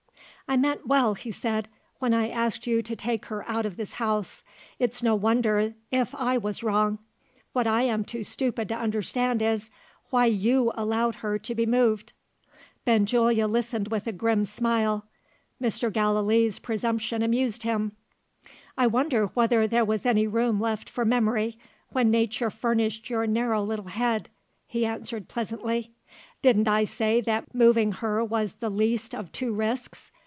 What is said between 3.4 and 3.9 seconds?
out of